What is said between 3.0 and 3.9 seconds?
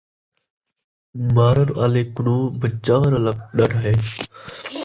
آلا ݙاڈھا